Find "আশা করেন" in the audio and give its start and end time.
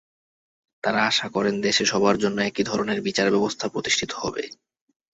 1.05-1.55